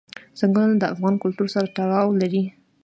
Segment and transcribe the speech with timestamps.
[0.39, 2.43] ځنګلونه د افغان کلتور سره تړاو لري.